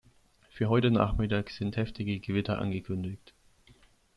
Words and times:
Für 0.49 0.67
heute 0.67 0.89
Nachmittag 0.89 1.51
sind 1.51 1.77
heftige 1.77 2.19
Gewitter 2.19 2.57
angekündigt. 2.57 3.35